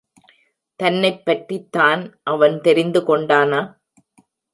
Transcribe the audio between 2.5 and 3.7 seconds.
தெரிந்துகொண்டானா?